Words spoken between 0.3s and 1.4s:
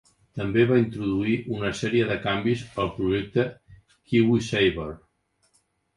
També va introduir